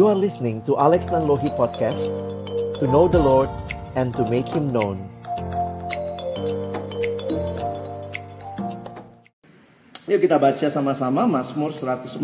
[0.00, 2.08] You are listening to Alex Nanlohi Podcast
[2.80, 3.52] To know the Lord
[4.00, 4.96] and to make Him known.
[10.08, 12.16] Yuk kita baca sama-sama Mazmur 145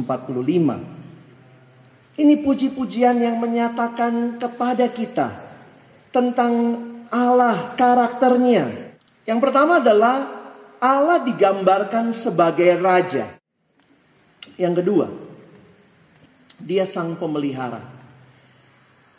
[2.16, 5.36] Ini puji-pujian yang menyatakan kepada kita
[6.16, 6.80] Tentang
[7.12, 8.72] Allah karakternya.
[9.28, 10.24] Yang pertama adalah
[10.80, 13.36] Allah digambarkan sebagai raja.
[14.56, 15.25] Yang kedua
[16.60, 17.96] dia sang pemelihara.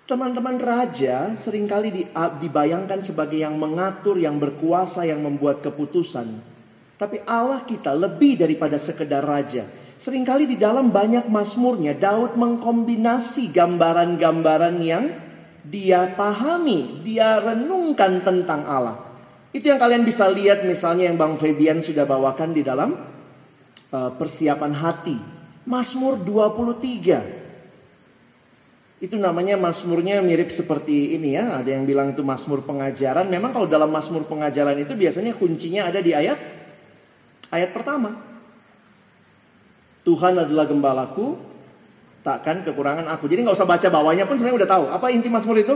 [0.07, 6.31] Teman-teman raja sering kali dibayangkan sebagai yang mengatur, yang berkuasa, yang membuat keputusan.
[6.95, 9.67] Tapi Allah kita lebih daripada sekedar raja.
[9.99, 15.05] Seringkali di dalam banyak masmurnya Daud mengkombinasi gambaran-gambaran yang
[15.67, 18.97] dia pahami, dia renungkan tentang Allah.
[19.51, 22.95] Itu yang kalian bisa lihat misalnya yang Bang Febian sudah bawakan di dalam
[23.91, 25.36] uh, persiapan hati
[25.67, 29.03] Mazmur 23.
[29.03, 31.59] Itu namanya Mazmurnya mirip seperti ini ya.
[31.59, 33.27] Ada yang bilang itu Mazmur pengajaran.
[33.27, 36.39] Memang kalau dalam Mazmur pengajaran itu biasanya kuncinya ada di ayat
[37.51, 38.15] ayat pertama.
[40.07, 41.35] Tuhan adalah gembalaku,
[42.23, 43.27] takkan kekurangan aku.
[43.27, 44.87] Jadi nggak usah baca bawahnya pun sebenarnya udah tahu.
[44.87, 45.75] Apa inti Mazmur itu?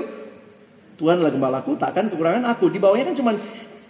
[0.96, 2.72] Tuhan adalah gembalaku, takkan kekurangan aku.
[2.72, 3.36] Di bawahnya kan cuma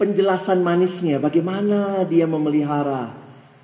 [0.02, 3.21] penjelasan manisnya, bagaimana dia memelihara,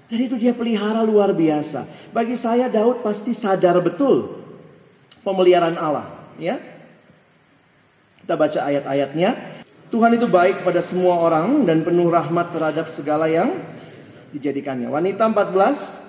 [0.07, 1.83] dan itu dia pelihara luar biasa.
[2.15, 4.39] Bagi saya Daud pasti sadar betul
[5.27, 6.07] pemeliharaan Allah,
[6.39, 6.55] ya.
[8.23, 9.59] Kita baca ayat-ayatnya.
[9.87, 13.55] Tuhan itu baik pada semua orang dan penuh rahmat terhadap segala yang
[14.35, 14.91] dijadikannya.
[14.91, 16.07] Wanita 14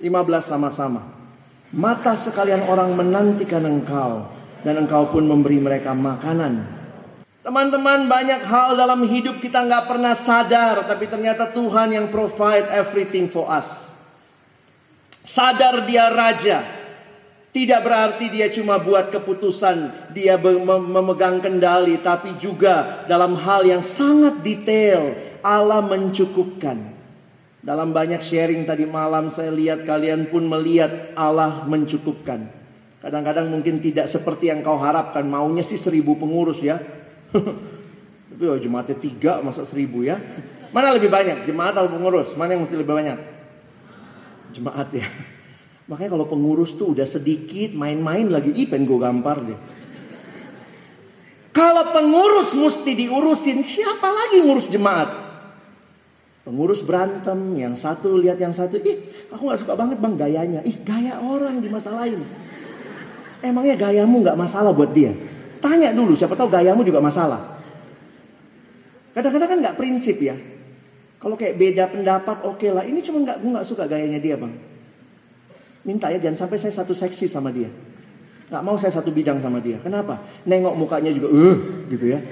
[0.00, 0.08] 15
[0.40, 1.04] sama-sama.
[1.76, 4.32] Mata sekalian orang menantikan engkau
[4.64, 6.79] dan engkau pun memberi mereka makanan
[7.40, 13.32] Teman-teman banyak hal dalam hidup kita nggak pernah sadar Tapi ternyata Tuhan yang provide everything
[13.32, 13.96] for us.
[15.24, 16.60] Sadar dia raja
[17.48, 24.44] Tidak berarti dia cuma buat keputusan Dia memegang kendali Tapi juga dalam hal yang sangat
[24.44, 26.76] detail Allah mencukupkan.
[27.64, 32.52] Dalam banyak sharing tadi malam Saya lihat kalian pun melihat Allah mencukupkan.
[33.00, 36.99] Kadang-kadang mungkin tidak seperti yang kau harapkan Maunya sih seribu pengurus ya
[37.30, 40.18] Tapi oh, jemaatnya tiga masa seribu ya.
[40.70, 41.46] Mana lebih banyak?
[41.46, 42.32] Jemaat atau pengurus?
[42.38, 43.18] Mana yang mesti lebih banyak?
[44.54, 45.06] Jemaat ya.
[45.90, 48.54] Makanya kalau pengurus tuh udah sedikit main-main lagi.
[48.54, 49.58] Ih pengen gue gampar deh.
[51.50, 55.10] Kalau pengurus mesti diurusin, siapa lagi ngurus jemaat?
[56.46, 59.02] Pengurus berantem, yang satu lihat yang satu, ih
[59.34, 60.60] aku gak suka banget bang gayanya.
[60.62, 62.22] Ih gaya orang dimasalahin.
[63.42, 65.10] Emangnya gayamu gak masalah buat dia?
[65.60, 67.60] Tanya dulu, siapa tahu gayamu juga masalah.
[69.12, 70.36] Kadang-kadang kan nggak prinsip ya.
[71.20, 72.80] Kalau kayak beda pendapat, oke okay lah.
[72.80, 74.52] Ini cuma nggak, nggak suka gayanya dia bang.
[75.84, 77.68] Minta ya, jangan sampai saya satu seksi sama dia.
[78.48, 79.76] Nggak mau saya satu bidang sama dia.
[79.84, 80.20] Kenapa?
[80.48, 81.56] Nengok mukanya juga, uh,
[81.92, 82.24] gitu ya.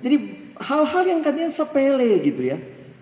[0.00, 0.16] Jadi
[0.56, 2.56] hal-hal yang katanya sepele gitu ya.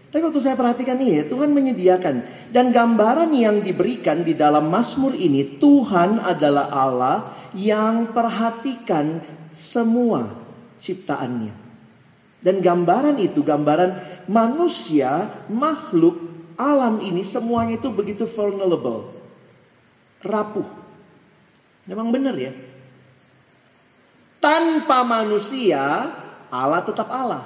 [0.08, 2.14] Tapi waktu saya perhatikan ini ya, Tuhan menyediakan.
[2.48, 7.16] Dan gambaran yang diberikan di dalam Mazmur ini, Tuhan adalah Allah
[7.52, 9.20] yang perhatikan
[9.58, 10.32] semua
[10.78, 11.54] ciptaannya.
[12.38, 16.22] Dan gambaran itu, gambaran manusia, makhluk,
[16.54, 19.10] alam ini semuanya itu begitu vulnerable.
[20.22, 20.66] Rapuh.
[21.90, 22.54] Memang benar ya.
[24.38, 25.82] Tanpa manusia,
[26.46, 27.42] Allah tetap Allah.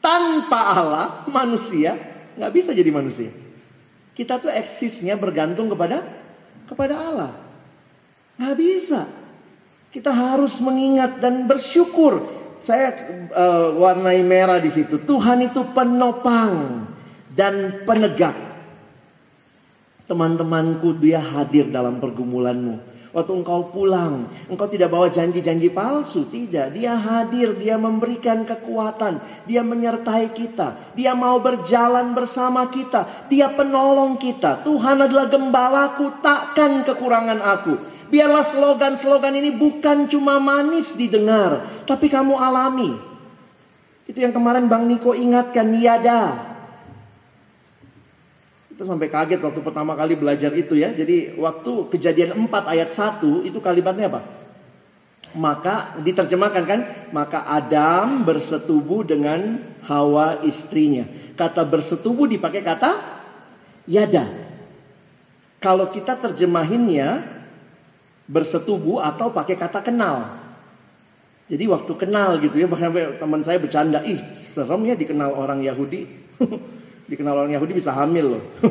[0.00, 1.92] Tanpa Allah, manusia
[2.40, 3.28] nggak bisa jadi manusia.
[4.16, 6.00] Kita tuh eksisnya bergantung kepada
[6.64, 7.32] kepada Allah.
[8.40, 9.19] Nggak bisa.
[9.90, 12.22] Kita harus mengingat dan bersyukur.
[12.62, 12.94] Saya
[13.34, 15.02] uh, warnai merah di situ.
[15.02, 16.86] Tuhan itu penopang
[17.34, 18.36] dan penegak.
[20.06, 22.90] Teman-temanku dia hadir dalam pergumulanmu.
[23.10, 26.70] Waktu engkau pulang, engkau tidak bawa janji-janji palsu, tidak.
[26.70, 29.18] Dia hadir, dia memberikan kekuatan,
[29.50, 34.62] dia menyertai kita, dia mau berjalan bersama kita, dia penolong kita.
[34.62, 37.89] Tuhan adalah gembalaku, takkan kekurangan aku.
[38.10, 42.98] Biarlah slogan-slogan ini bukan cuma manis didengar, tapi kamu alami.
[44.10, 46.34] Itu yang kemarin Bang Niko ingatkan, niada.
[48.66, 50.90] Kita sampai kaget waktu pertama kali belajar itu ya.
[50.90, 54.26] Jadi waktu kejadian 4 ayat 1 itu kalimatnya apa?
[55.38, 56.80] Maka diterjemahkan kan,
[57.14, 61.06] maka Adam bersetubuh dengan Hawa istrinya.
[61.38, 62.98] Kata bersetubuh dipakai kata
[63.86, 64.26] yada.
[65.62, 67.38] Kalau kita terjemahinnya
[68.30, 70.38] bersetubuh atau pakai kata kenal.
[71.50, 76.06] Jadi waktu kenal gitu ya, bahkan teman saya bercanda, ih serem ya dikenal orang Yahudi.
[77.10, 78.44] dikenal orang Yahudi bisa hamil loh.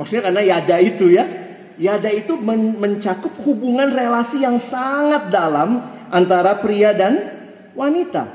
[0.00, 1.28] Maksudnya karena yada itu ya.
[1.76, 7.34] Yada itu men mencakup hubungan relasi yang sangat dalam antara pria dan
[7.76, 8.30] wanita.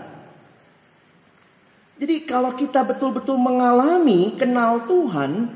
[2.00, 5.52] Jadi kalau kita betul-betul mengalami kenal Tuhan,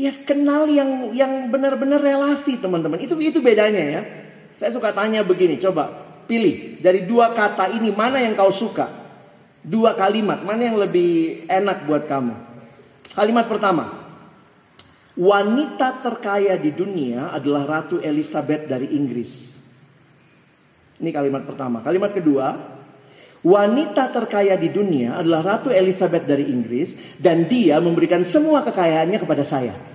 [0.00, 2.96] ya kenal yang yang benar-benar relasi teman-teman.
[2.96, 4.02] Itu itu bedanya ya.
[4.56, 5.92] Saya suka tanya begini, coba
[6.24, 8.88] pilih dari dua kata ini mana yang kau suka?
[9.60, 12.32] Dua kalimat, mana yang lebih enak buat kamu?
[13.12, 13.92] Kalimat pertama,
[15.20, 19.52] wanita terkaya di dunia adalah Ratu Elizabeth dari Inggris.
[20.96, 21.84] Ini kalimat pertama.
[21.84, 22.56] Kalimat kedua,
[23.44, 29.44] wanita terkaya di dunia adalah Ratu Elizabeth dari Inggris dan dia memberikan semua kekayaannya kepada
[29.44, 29.89] saya.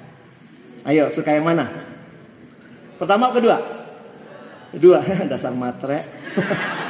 [0.86, 1.66] Ayo, suka yang mana?
[3.02, 3.58] Pertama atau kedua?
[4.70, 5.02] Kedua,
[5.34, 6.06] dasar matre.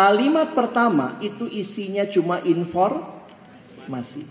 [0.00, 4.24] Kalimat pertama itu isinya cuma informasi.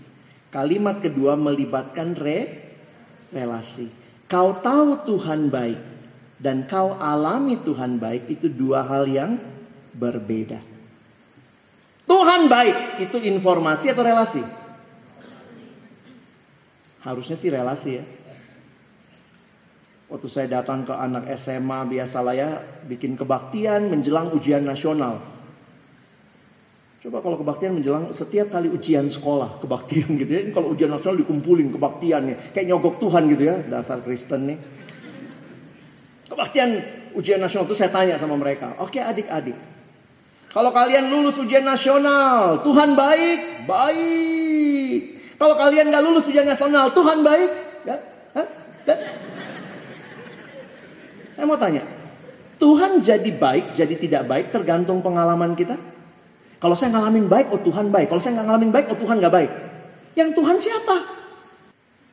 [0.50, 2.58] Kalimat kedua melibatkan re,
[3.30, 3.86] relasi.
[4.26, 5.78] Kau tahu Tuhan baik
[6.42, 9.38] dan kau alami Tuhan baik itu dua hal yang
[9.94, 10.58] berbeda.
[12.08, 14.42] Tuhan baik itu informasi atau relasi?
[17.00, 18.04] Harusnya sih relasi ya.
[20.10, 22.50] Waktu saya datang ke anak SMA biasalah ya
[22.84, 25.22] bikin kebaktian menjelang ujian nasional.
[27.00, 30.40] Coba kalau kebaktian menjelang setiap kali ujian sekolah kebaktian gitu ya.
[30.44, 32.52] Ini kalau ujian nasional dikumpulin kebaktiannya.
[32.52, 33.56] Kayak nyogok Tuhan gitu ya.
[33.64, 34.58] Dasar Kristen nih.
[36.28, 36.68] Kebaktian
[37.16, 38.76] ujian nasional itu saya tanya sama mereka.
[38.82, 39.56] Oke adik-adik.
[40.50, 42.66] Kalau kalian lulus ujian nasional.
[42.66, 43.64] Tuhan baik.
[43.70, 44.49] Baik.
[45.40, 46.92] Kalau kalian gak lulus ujian nasional.
[46.92, 47.50] Tuhan baik.
[47.88, 47.96] Ya?
[48.36, 48.94] Ya?
[51.32, 51.80] Saya mau tanya.
[52.60, 55.80] Tuhan jadi baik, jadi tidak baik tergantung pengalaman kita.
[56.60, 58.12] Kalau saya ngalamin baik, oh Tuhan baik.
[58.12, 59.50] Kalau saya nggak ngalamin baik, oh Tuhan nggak baik.
[60.12, 60.96] Yang Tuhan siapa?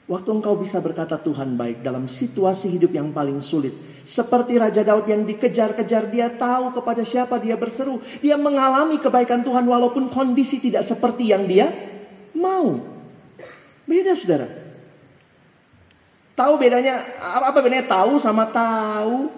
[0.07, 3.75] Waktu engkau bisa berkata Tuhan baik dalam situasi hidup yang paling sulit.
[4.07, 8.00] Seperti Raja Daud yang dikejar-kejar, dia tahu kepada siapa dia berseru.
[8.24, 11.68] Dia mengalami kebaikan Tuhan walaupun kondisi tidak seperti yang dia
[12.31, 12.96] mau.
[13.88, 14.51] Beda saudara.
[16.38, 19.31] Tahu bedanya, apa bedanya tahu sama tahu?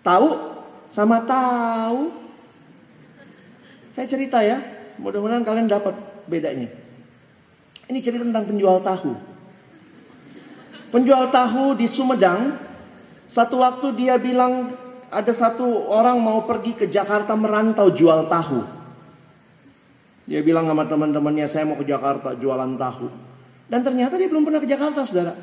[0.00, 0.28] Tahu
[0.88, 2.08] sama tahu.
[3.92, 4.56] Saya cerita ya,
[4.96, 5.92] mudah-mudahan kalian dapat
[6.24, 6.72] bedanya.
[7.92, 9.12] Ini cerita tentang penjual tahu.
[10.88, 12.56] Penjual tahu di Sumedang,
[13.28, 14.72] satu waktu dia bilang
[15.12, 18.81] ada satu orang mau pergi ke Jakarta merantau jual tahu.
[20.26, 23.06] Dia bilang sama teman-temannya, saya mau ke Jakarta jualan tahu.
[23.66, 25.34] Dan ternyata dia belum pernah ke Jakarta, saudara.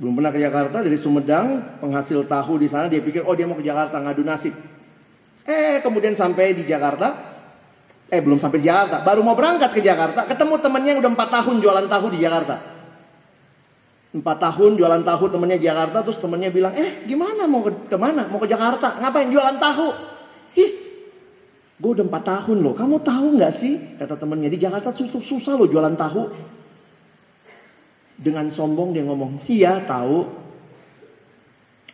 [0.00, 2.88] Belum pernah ke Jakarta dari Sumedang, penghasil tahu di sana.
[2.88, 4.56] Dia pikir, oh dia mau ke Jakarta ngadu nasib.
[5.44, 7.20] Eh kemudian sampai di Jakarta,
[8.08, 11.28] eh belum sampai di Jakarta, baru mau berangkat ke Jakarta, ketemu temennya yang udah empat
[11.28, 12.56] tahun jualan tahu di Jakarta.
[14.10, 17.96] Empat tahun jualan tahu temennya di Jakarta, terus temennya bilang, eh gimana mau ke ke
[18.00, 18.24] mana?
[18.32, 18.96] Mau ke Jakarta?
[19.04, 19.88] Ngapain jualan tahu?
[20.56, 20.70] Ih,
[21.80, 22.76] gue udah empat tahun loh.
[22.76, 23.96] Kamu tahu nggak sih?
[23.96, 26.22] Kata temennya di Jakarta susah, susah loh jualan tahu.
[28.20, 30.28] Dengan sombong dia ngomong, iya tahu.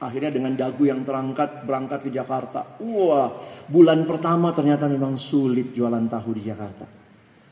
[0.03, 2.77] Akhirnya dengan dagu yang terangkat berangkat ke Jakarta.
[2.83, 3.31] Wah,
[3.71, 6.85] bulan pertama ternyata memang sulit jualan tahu di Jakarta.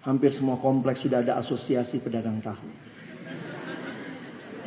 [0.04, 2.66] Hampir semua kompleks sudah ada asosiasi pedagang tahu.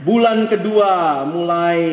[0.07, 1.83] Bulan kedua mulai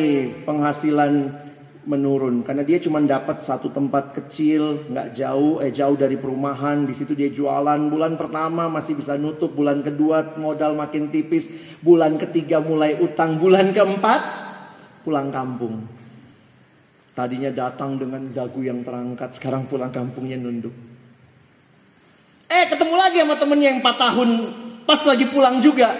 [0.47, 1.44] penghasilan
[1.85, 6.97] menurun karena dia cuma dapat satu tempat kecil nggak jauh eh jauh dari perumahan di
[6.97, 11.45] situ dia jualan bulan pertama masih bisa nutup bulan kedua modal makin tipis
[11.85, 14.45] bulan ketiga mulai utang bulan keempat
[15.05, 15.85] pulang kampung.
[17.13, 20.73] Tadinya datang dengan dagu yang terangkat, sekarang pulang kampungnya nunduk.
[22.49, 24.29] Eh ketemu lagi sama temennya yang 4 tahun,
[24.83, 25.95] pas lagi pulang juga.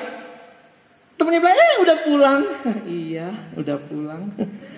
[1.15, 2.41] Temennya bilang, eh udah pulang.
[3.07, 4.23] iya, udah pulang.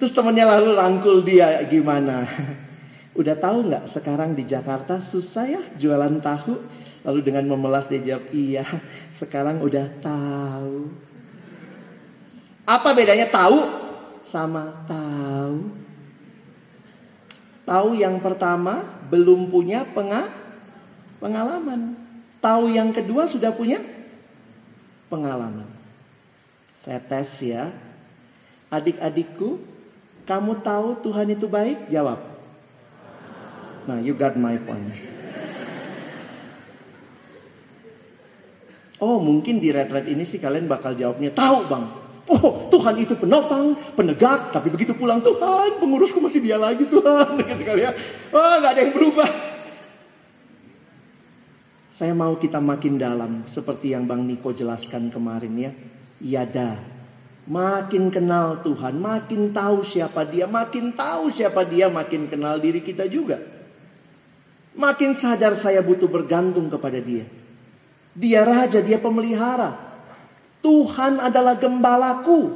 [0.00, 2.24] Terus temennya lalu rangkul dia, gimana?
[3.20, 6.56] udah tahu nggak sekarang di Jakarta susah ya jualan tahu?
[7.04, 8.64] Lalu dengan memelas dia jawab, iya
[9.20, 10.88] sekarang udah tahu.
[12.64, 13.60] Apa bedanya tahu
[14.24, 15.68] sama tahu?
[17.68, 20.28] Tahu yang pertama belum punya penga
[21.20, 21.94] pengalaman.
[22.40, 23.84] Tahu yang kedua sudah punya
[25.12, 25.68] pengalaman.
[26.80, 27.68] Saya tes ya.
[28.70, 29.60] Adik-adikku,
[30.30, 31.90] kamu tahu Tuhan itu baik?
[31.90, 32.22] Jawab.
[33.90, 34.94] Nah, you got my point.
[39.02, 41.84] Oh, mungkin di retret ini sih kalian bakal jawabnya tahu, Bang.
[42.30, 47.42] Oh Tuhan itu penopang, penegak, tapi begitu pulang Tuhan pengurusku masih dia lagi Tuhan.
[47.50, 47.90] Gitu kali ya.
[48.30, 49.30] Oh nggak ada yang berubah.
[51.90, 55.72] Saya mau kita makin dalam seperti yang Bang Niko jelaskan kemarin ya.
[56.22, 56.89] Yada.
[57.50, 63.10] Makin kenal Tuhan, makin tahu siapa dia, makin tahu siapa dia, makin kenal diri kita
[63.10, 63.42] juga.
[64.78, 67.26] Makin sadar saya butuh bergantung kepada dia.
[68.14, 69.74] Dia raja, dia pemelihara.
[70.62, 72.54] Tuhan adalah gembalaku.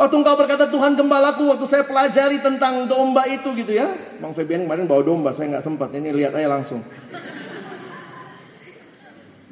[0.00, 3.92] Waktu engkau berkata Tuhan gembalaku, waktu saya pelajari tentang domba itu gitu ya.
[4.16, 5.92] Bang Febian kemarin bawa domba, saya nggak sempat.
[5.92, 6.80] Ini lihat aja langsung.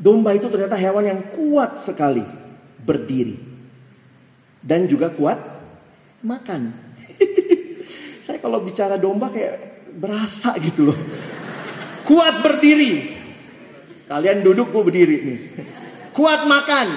[0.01, 2.25] Domba itu ternyata hewan yang kuat sekali
[2.81, 3.48] berdiri.
[4.63, 5.39] Dan juga kuat
[6.23, 6.75] makan.
[8.27, 10.99] Saya kalau bicara domba kayak berasa gitu loh.
[12.05, 13.19] Kuat berdiri.
[14.09, 15.39] Kalian duduk gue berdiri nih.
[16.17, 16.89] Kuat makan.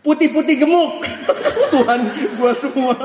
[0.00, 1.04] Putih-putih gemuk.
[1.72, 2.00] Tuhan
[2.40, 2.96] gue semua.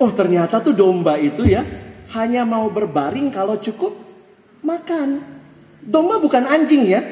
[0.00, 1.60] Oh ternyata tuh domba itu ya
[2.16, 3.94] hanya mau berbaring kalau cukup
[4.64, 5.22] makan.
[5.82, 7.02] Domba bukan anjing ya.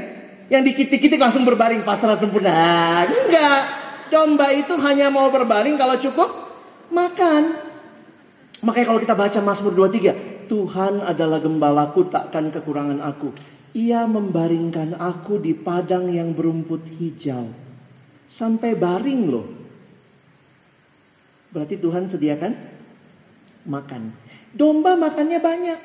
[0.48, 3.04] Yang dikit-dikit langsung berbaring pasrah sempurna.
[3.04, 3.87] Enggak.
[4.08, 6.28] Domba itu hanya mau berbaring kalau cukup
[6.92, 7.56] makan.
[8.64, 10.48] Makanya kalau kita baca Mazmur 23.
[10.48, 13.36] Tuhan adalah gembalaku takkan kekurangan aku.
[13.76, 17.52] Ia membaringkan aku di padang yang berumput hijau.
[18.24, 19.46] Sampai baring loh.
[21.52, 22.52] Berarti Tuhan sediakan
[23.68, 24.02] makan.
[24.56, 25.80] Domba makannya banyak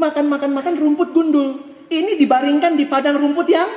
[0.00, 1.60] makan-makan-makan rumput gundul.
[1.92, 3.68] Ini dibaringkan di padang rumput yang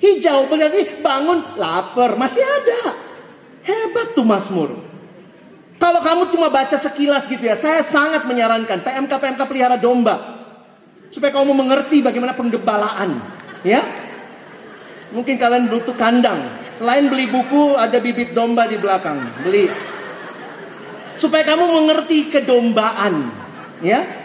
[0.00, 0.48] hijau.
[0.48, 2.96] Berarti bangun lapar, masih ada.
[3.62, 4.72] Hebat tuh Mazmur.
[5.80, 10.40] Kalau kamu cuma baca sekilas gitu ya, saya sangat menyarankan PMK-PMK pelihara domba.
[11.08, 13.16] Supaya kamu mengerti bagaimana penggembalaan.
[13.64, 13.80] Ya,
[15.10, 16.38] Mungkin kalian butuh kandang.
[16.78, 19.20] Selain beli buku, ada bibit domba di belakang.
[19.44, 19.68] Beli.
[21.18, 23.28] Supaya kamu mengerti kedombaan.
[23.84, 24.20] Ya,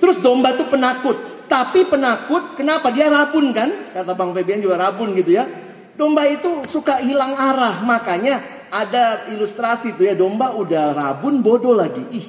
[0.00, 1.29] Terus domba itu penakut.
[1.50, 2.94] Tapi penakut, kenapa?
[2.94, 3.66] Dia rabun kan?
[3.90, 5.50] Kata Bang Febian juga rabun gitu ya.
[5.98, 7.82] Domba itu suka hilang arah.
[7.82, 8.38] Makanya
[8.70, 10.14] ada ilustrasi tuh ya.
[10.14, 12.06] Domba udah rabun, bodoh lagi.
[12.14, 12.26] Ih,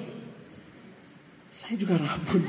[1.54, 2.42] saya juga rabun.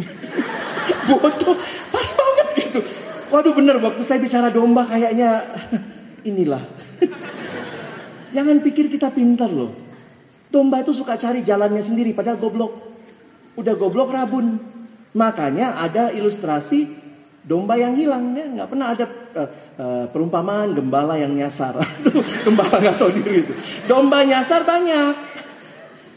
[1.12, 1.61] bodoh,
[1.93, 2.81] pas banget gitu.
[3.29, 5.45] Waduh bener, waktu saya bicara domba kayaknya
[6.33, 6.64] inilah.
[8.37, 9.76] Jangan pikir kita pintar loh.
[10.49, 12.73] Domba itu suka cari jalannya sendiri, padahal goblok.
[13.61, 14.57] Udah goblok rabun.
[15.12, 16.88] Makanya ada ilustrasi
[17.45, 21.76] domba yang hilang ya, nggak pernah ada uh, perumpamaan gembala yang nyasar.
[22.47, 23.52] gembala nggak tahu diri itu.
[23.85, 25.14] Domba nyasar banyak.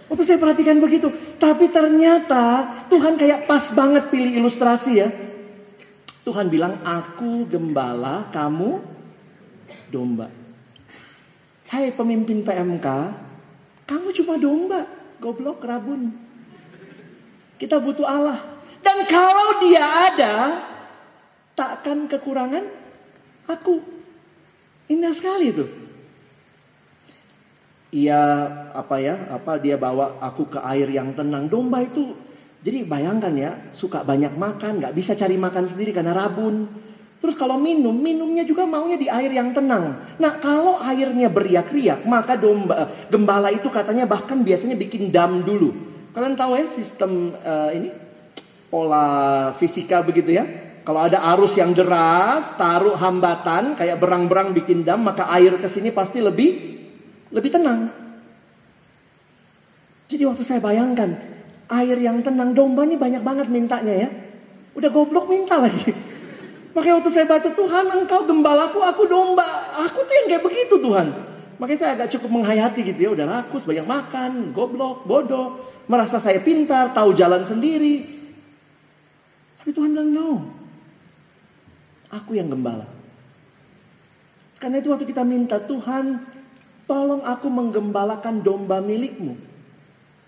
[0.06, 1.10] Waktu saya perhatikan begitu,
[1.42, 5.10] tapi ternyata Tuhan kayak pas banget pilih ilustrasi ya.
[6.22, 8.82] Tuhan bilang, aku gembala, kamu
[9.90, 10.30] domba.
[11.70, 12.88] Hai pemimpin PMK,
[13.90, 14.86] kamu cuma domba,
[15.18, 16.14] goblok, rabun.
[17.58, 18.55] Kita butuh Allah.
[18.86, 20.62] Dan kalau dia ada,
[21.58, 22.70] takkan kekurangan
[23.50, 23.82] aku.
[24.94, 25.65] Indah sekali itu.
[27.98, 28.22] Ia
[28.77, 29.18] apa ya?
[29.34, 31.50] Apa dia bawa aku ke air yang tenang.
[31.50, 32.13] Domba itu
[32.62, 36.70] jadi bayangkan ya, suka banyak makan, nggak bisa cari makan sendiri karena rabun.
[37.25, 39.98] Terus kalau minum, minumnya juga maunya di air yang tenang.
[40.22, 45.74] Nah kalau airnya beriak-riak, maka domba gembala itu katanya bahkan biasanya bikin dam dulu.
[46.13, 48.05] Kalian tahu ya sistem uh, ini
[48.75, 49.08] pola
[49.55, 50.44] fisika begitu ya.
[50.84, 55.96] Kalau ada arus yang deras, taruh hambatan kayak berang-berang bikin dam, maka air ke sini
[55.96, 56.51] pasti lebih
[57.32, 57.88] lebih tenang.
[60.12, 61.15] Jadi waktu saya bayangkan
[61.72, 64.10] air yang tenang domba ini banyak banget mintanya ya.
[64.75, 65.89] Udah goblok minta lagi.
[66.75, 69.48] Makanya waktu saya baca Tuhan engkau gembalaku, aku domba.
[69.88, 71.08] Aku tuh yang kayak begitu Tuhan.
[71.55, 73.10] Makanya saya agak cukup menghayati gitu ya.
[73.15, 75.63] Udah rakus, banyak makan, goblok, bodoh.
[75.88, 78.25] Merasa saya pintar, tahu jalan sendiri.
[79.65, 80.29] Tapi Tuhan bilang, no.
[82.13, 82.86] Aku yang gembala.
[84.62, 86.22] Karena itu waktu kita minta, Tuhan
[86.86, 89.34] tolong aku menggembalakan domba milikmu.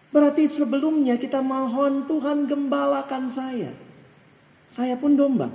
[0.10, 3.70] Berarti sebelumnya kita mohon Tuhan gembalakan saya.
[4.74, 5.54] Saya pun domba.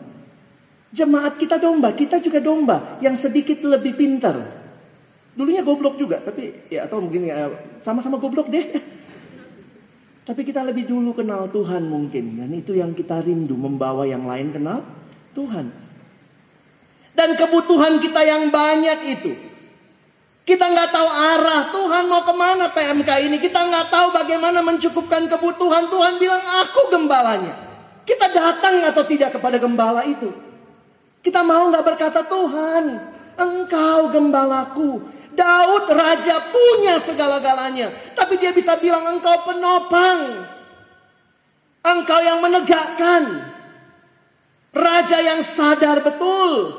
[0.95, 4.39] Jemaat kita domba, kita juga domba yang sedikit lebih pintar.
[5.35, 7.51] Dulunya goblok juga, tapi ya atau mungkin ya,
[7.83, 8.79] sama-sama goblok deh.
[10.23, 12.39] Tapi kita lebih dulu kenal Tuhan mungkin.
[12.39, 13.59] Dan itu yang kita rindu.
[13.59, 14.87] Membawa yang lain kenal
[15.35, 15.67] Tuhan.
[17.13, 19.33] Dan kebutuhan kita yang banyak itu.
[20.43, 23.37] Kita nggak tahu arah Tuhan mau ke mana PMK ini.
[23.39, 25.87] Kita nggak tahu bagaimana mencukupkan kebutuhan.
[25.91, 27.55] Tuhan bilang aku gembalanya.
[28.03, 30.35] Kita datang atau tidak kepada gembala itu.
[31.23, 32.85] Kita mau nggak berkata Tuhan,
[33.39, 35.07] Engkau gembalaku.
[35.33, 37.89] Daud raja punya segala-galanya.
[38.13, 40.45] Tapi dia bisa bilang engkau penopang.
[41.83, 43.53] Engkau yang menegakkan.
[44.73, 46.77] Raja yang sadar betul.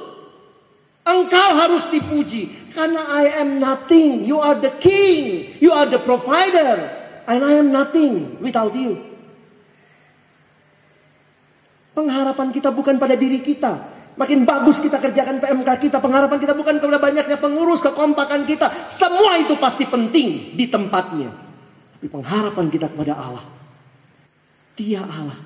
[1.03, 2.49] Engkau harus dipuji.
[2.73, 4.25] Karena I am nothing.
[4.25, 5.53] You are the king.
[5.61, 6.77] You are the provider.
[7.29, 8.97] And I am nothing without you.
[11.93, 13.93] Pengharapan kita bukan pada diri kita.
[14.13, 15.97] Makin bagus kita kerjakan PMK kita.
[15.97, 18.69] Pengharapan kita bukan kepada banyaknya pengurus, kekompakan kita.
[18.89, 21.33] Semua itu pasti penting di tempatnya.
[21.97, 23.45] Tapi pengharapan kita kepada Allah.
[24.77, 25.39] Dia Allah.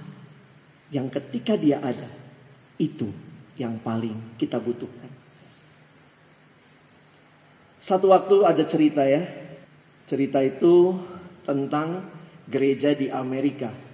[0.91, 2.11] Yang ketika dia ada.
[2.75, 3.07] Itu
[3.55, 5.11] yang paling kita butuhkan.
[7.79, 9.23] Satu waktu ada cerita ya.
[10.07, 10.99] Cerita itu
[11.47, 12.03] tentang
[12.47, 13.86] gereja di Amerika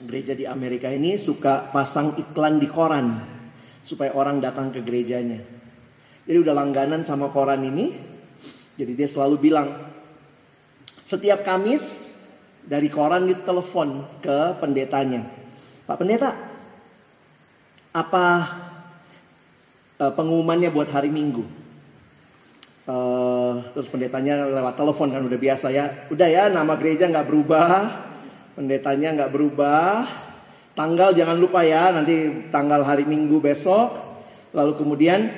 [0.00, 3.20] gereja di Amerika ini suka pasang iklan di koran
[3.84, 5.40] supaya orang datang ke gerejanya.
[6.24, 7.92] Jadi udah langganan sama koran ini.
[8.80, 9.68] Jadi dia selalu bilang
[11.04, 12.16] setiap Kamis
[12.64, 15.26] dari koran itu telepon ke pendetanya.
[15.84, 16.30] Pak pendeta,
[17.90, 18.26] apa
[20.00, 21.44] uh, pengumumannya buat hari Minggu?
[22.88, 26.08] Uh, terus pendetanya lewat telepon kan udah biasa ya.
[26.08, 27.68] Udah ya nama gereja nggak berubah,
[28.60, 30.04] Pendetanya nggak berubah.
[30.76, 33.88] Tanggal jangan lupa ya, nanti tanggal hari Minggu besok.
[34.52, 35.32] Lalu kemudian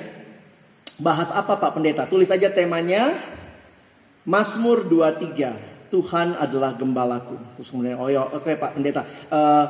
[0.99, 2.03] bahas apa Pak Pendeta?
[2.03, 3.15] Tulis aja temanya
[4.27, 5.87] Mazmur 23.
[5.87, 7.39] Tuhan adalah gembalaku.
[7.55, 9.07] Terus kemudian oh ya oke okay, Pak Pendeta.
[9.31, 9.65] Uh,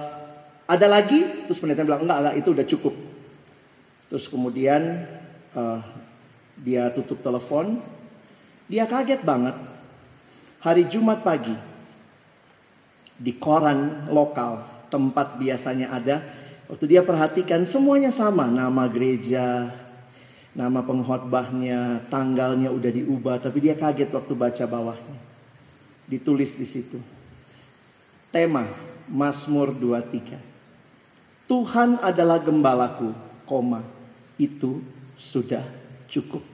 [0.66, 1.22] ada lagi?
[1.46, 2.96] Terus pendeta bilang enggak enggak itu udah cukup.
[4.10, 5.06] Terus kemudian
[5.54, 5.78] uh,
[6.58, 7.78] dia tutup telepon.
[8.66, 9.54] Dia kaget banget.
[10.66, 11.73] Hari Jumat pagi
[13.24, 16.20] di koran lokal tempat biasanya ada.
[16.68, 19.72] Waktu dia perhatikan semuanya sama, nama gereja,
[20.52, 25.18] nama pengkhotbahnya, tanggalnya udah diubah, tapi dia kaget waktu baca bawahnya.
[26.08, 27.00] Ditulis di situ.
[28.28, 28.68] Tema
[29.08, 31.48] Mazmur 23.
[31.48, 33.12] Tuhan adalah gembalaku,
[33.48, 33.84] koma,
[34.40, 34.82] itu
[35.20, 35.64] sudah
[36.10, 36.53] cukup.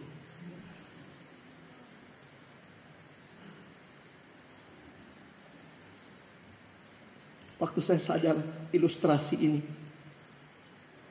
[7.60, 8.40] Waktu saya sadar
[8.72, 9.60] ilustrasi ini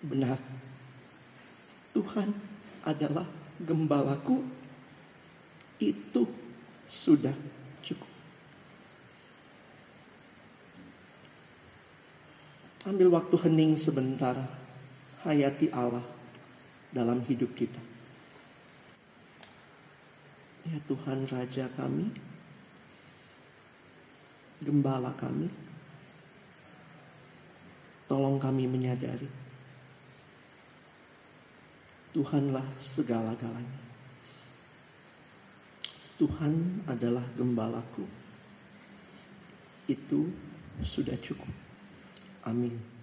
[0.00, 0.40] benar.
[1.92, 2.32] Tuhan
[2.80, 3.28] adalah
[3.60, 4.40] gembalaku.
[5.76, 6.24] Itu
[6.88, 7.36] sudah
[7.84, 8.08] cukup.
[12.88, 14.34] Ambil waktu hening sebentar.
[15.28, 16.02] Hayati Allah
[16.88, 17.82] dalam hidup kita.
[20.64, 22.08] Ya Tuhan Raja kami.
[24.64, 25.67] Gembala kami
[28.08, 29.28] Tolong kami menyadari
[32.16, 33.78] Tuhanlah segala-galanya.
[36.18, 38.02] Tuhan adalah gembalaku.
[39.86, 40.26] Itu
[40.82, 41.52] sudah cukup.
[42.42, 42.97] Amin.